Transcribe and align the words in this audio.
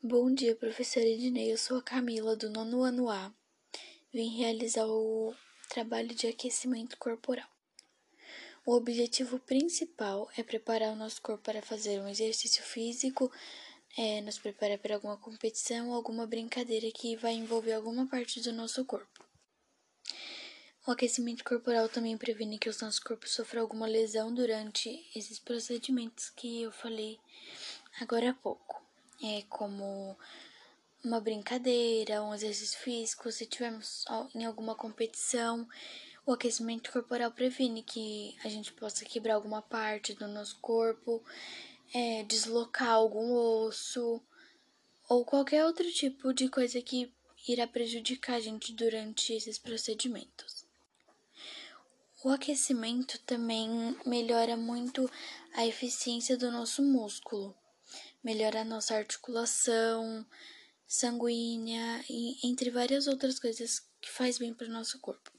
Bom 0.00 0.32
dia, 0.32 0.54
professora 0.54 1.04
Ednei. 1.04 1.52
Eu 1.52 1.58
sou 1.58 1.78
a 1.78 1.82
Camila, 1.82 2.36
do 2.36 2.48
nono 2.48 2.84
ano 2.84 3.10
A. 3.10 3.34
Vim 4.12 4.28
realizar 4.38 4.86
o 4.86 5.34
trabalho 5.68 6.14
de 6.14 6.28
aquecimento 6.28 6.96
corporal. 6.96 7.48
O 8.64 8.76
objetivo 8.76 9.40
principal 9.40 10.30
é 10.36 10.44
preparar 10.44 10.92
o 10.92 10.96
nosso 10.96 11.20
corpo 11.20 11.42
para 11.42 11.60
fazer 11.60 12.00
um 12.00 12.06
exercício 12.06 12.62
físico, 12.62 13.28
é, 13.96 14.20
nos 14.20 14.38
preparar 14.38 14.78
para 14.78 14.94
alguma 14.94 15.16
competição 15.16 15.88
ou 15.88 15.96
alguma 15.96 16.28
brincadeira 16.28 16.88
que 16.92 17.16
vai 17.16 17.32
envolver 17.32 17.72
alguma 17.72 18.06
parte 18.06 18.40
do 18.40 18.52
nosso 18.52 18.84
corpo. 18.84 19.24
O 20.86 20.92
aquecimento 20.92 21.42
corporal 21.42 21.88
também 21.88 22.16
previne 22.16 22.56
que 22.56 22.70
o 22.70 22.76
nosso 22.80 23.02
corpo 23.02 23.28
sofra 23.28 23.60
alguma 23.60 23.88
lesão 23.88 24.32
durante 24.32 25.04
esses 25.12 25.40
procedimentos 25.40 26.30
que 26.30 26.62
eu 26.62 26.70
falei 26.70 27.18
agora 28.00 28.30
há 28.30 28.34
pouco 28.34 28.87
é, 29.22 29.42
como 29.48 30.16
uma 31.04 31.20
brincadeira, 31.20 32.22
um 32.22 32.34
exercício 32.34 32.78
físico, 32.78 33.30
se 33.30 33.46
tivermos 33.46 34.04
em 34.34 34.44
alguma 34.44 34.74
competição, 34.74 35.68
o 36.26 36.32
aquecimento 36.32 36.92
corporal 36.92 37.30
previne 37.30 37.82
que 37.82 38.36
a 38.44 38.48
gente 38.48 38.72
possa 38.72 39.04
quebrar 39.04 39.34
alguma 39.34 39.62
parte 39.62 40.12
do 40.14 40.28
nosso 40.28 40.58
corpo, 40.60 41.22
é, 41.94 42.22
deslocar 42.24 42.90
algum 42.90 43.32
osso 43.32 44.22
ou 45.08 45.24
qualquer 45.24 45.64
outro 45.64 45.90
tipo 45.90 46.34
de 46.34 46.48
coisa 46.48 46.82
que 46.82 47.12
irá 47.48 47.66
prejudicar 47.66 48.36
a 48.36 48.40
gente 48.40 48.74
durante 48.74 49.32
esses 49.32 49.58
procedimentos. 49.58 50.66
O 52.22 52.28
aquecimento 52.28 53.18
também 53.20 53.96
melhora 54.04 54.56
muito 54.56 55.10
a 55.54 55.64
eficiência 55.64 56.36
do 56.36 56.50
nosso 56.50 56.82
músculo 56.82 57.56
melhora 58.28 58.60
a 58.60 58.64
nossa 58.64 58.94
articulação 58.94 60.26
sanguínea 60.86 62.04
e 62.10 62.46
entre 62.46 62.70
várias 62.70 63.06
outras 63.06 63.38
coisas 63.38 63.80
que 64.02 64.10
faz 64.10 64.36
bem 64.36 64.52
para 64.52 64.66
o 64.66 64.70
nosso 64.70 64.98
corpo. 64.98 65.32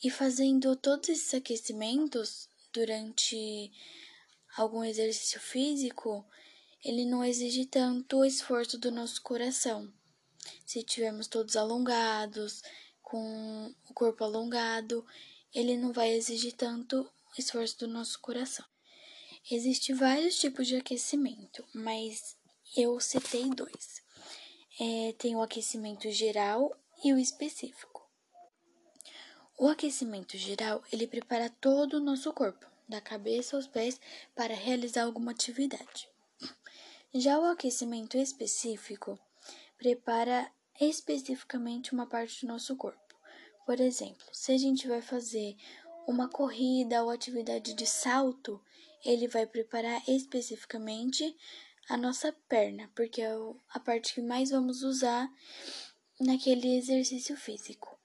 E 0.00 0.08
fazendo 0.08 0.76
todos 0.76 1.08
esses 1.08 1.34
aquecimentos 1.34 2.48
durante 2.72 3.72
algum 4.56 4.84
exercício 4.84 5.40
físico, 5.40 6.24
ele 6.84 7.04
não 7.04 7.24
exige 7.24 7.66
tanto 7.66 8.24
esforço 8.24 8.78
do 8.78 8.92
nosso 8.92 9.20
coração. 9.20 9.92
Se 10.64 10.84
tivermos 10.84 11.26
todos 11.26 11.56
alongados, 11.56 12.62
com 13.02 13.74
o 13.88 13.94
corpo 13.94 14.22
alongado, 14.22 15.04
ele 15.52 15.76
não 15.76 15.92
vai 15.92 16.12
exigir 16.12 16.52
tanto 16.52 17.10
esforço 17.36 17.80
do 17.80 17.88
nosso 17.88 18.20
coração. 18.20 18.64
Existem 19.48 19.94
vários 19.94 20.38
tipos 20.38 20.66
de 20.66 20.76
aquecimento, 20.76 21.64
mas 21.72 22.36
eu 22.76 22.98
citei 23.00 23.48
dois. 23.50 24.02
É, 24.78 25.12
tem 25.18 25.36
o 25.36 25.42
aquecimento 25.42 26.10
geral 26.10 26.76
e 27.04 27.12
o 27.12 27.18
específico. 27.18 28.08
O 29.58 29.68
aquecimento 29.68 30.38
geral, 30.38 30.82
ele 30.92 31.06
prepara 31.06 31.50
todo 31.50 31.94
o 31.94 32.00
nosso 32.00 32.32
corpo, 32.32 32.66
da 32.88 33.00
cabeça 33.00 33.56
aos 33.56 33.66
pés, 33.66 34.00
para 34.34 34.54
realizar 34.54 35.04
alguma 35.04 35.32
atividade. 35.32 36.08
Já 37.12 37.38
o 37.38 37.44
aquecimento 37.44 38.16
específico 38.16 39.18
prepara 39.76 40.50
especificamente 40.80 41.92
uma 41.92 42.06
parte 42.06 42.46
do 42.46 42.52
nosso 42.52 42.76
corpo. 42.76 43.14
Por 43.66 43.80
exemplo, 43.80 44.26
se 44.32 44.52
a 44.52 44.58
gente 44.58 44.88
vai 44.88 45.02
fazer 45.02 45.56
uma 46.06 46.28
corrida 46.28 47.02
ou 47.02 47.10
atividade 47.10 47.74
de 47.74 47.86
salto, 47.86 48.62
ele 49.04 49.28
vai 49.28 49.46
preparar 49.46 50.02
especificamente 50.08 51.36
a 51.88 51.96
nossa 51.96 52.32
perna, 52.48 52.90
porque 52.94 53.22
é 53.22 53.30
a 53.70 53.80
parte 53.80 54.14
que 54.14 54.22
mais 54.22 54.50
vamos 54.50 54.82
usar 54.82 55.28
naquele 56.20 56.76
exercício 56.76 57.36
físico. 57.36 57.98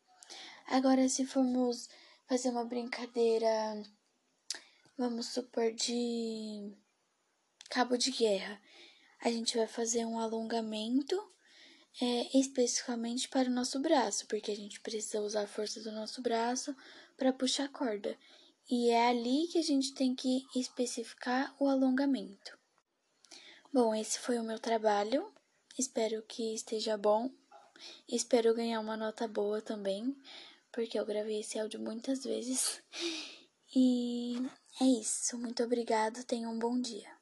Agora, 0.68 1.08
se 1.09 1.25
formos 1.25 1.90
fazer 2.28 2.50
uma 2.50 2.66
brincadeira, 2.66 3.47
vamos 4.98 5.28
supor, 5.28 5.72
de 5.74 6.74
cabo 7.69 7.98
de 7.98 8.12
guerra, 8.12 8.59
a 9.19 9.30
gente 9.30 9.58
vai 9.58 9.68
fazer 9.68 10.06
um 10.06 10.18
alongamento 10.18 11.16
é, 12.01 12.38
especificamente 12.38 13.29
para 13.29 13.50
o 13.50 13.53
nosso 13.53 13.79
braço, 13.79 14.25
porque 14.28 14.51
a 14.51 14.56
gente 14.56 14.79
precisa 14.81 15.22
usar 15.22 15.44
a 15.44 15.47
força 15.47 15.81
do 15.81 15.91
nosso 15.91 16.22
braço 16.22 16.75
para 17.17 17.33
puxar 17.33 17.66
a 17.66 17.69
corda. 17.69 18.17
E 18.69 18.89
é 18.89 19.09
ali 19.09 19.47
que 19.47 19.59
a 19.59 19.63
gente 19.63 19.94
tem 19.94 20.16
que 20.16 20.45
especificar 20.56 21.56
o 21.59 21.67
alongamento. 21.67 22.57
Bom, 23.72 23.94
esse 23.94 24.19
foi 24.19 24.39
o 24.39 24.44
meu 24.44 24.59
trabalho. 24.59 25.31
Espero 25.78 26.23
que 26.23 26.56
esteja 26.56 26.97
bom. 26.97 27.29
Espero 28.07 28.56
ganhar 28.56 28.79
uma 28.79 28.97
nota 28.97 29.27
boa 29.27 29.62
também, 29.62 30.16
porque 30.72 30.97
eu 30.97 31.06
gravei 31.06 31.41
esse 31.41 31.59
áudio 31.59 31.79
muitas 31.79 32.23
vezes. 32.23 32.81
E 33.77 34.38
é 34.79 34.85
isso. 34.85 35.38
Muito 35.38 35.62
obrigada. 35.62 36.23
Tenham 36.23 36.53
um 36.53 36.57
bom 36.57 36.79
dia. 36.79 37.15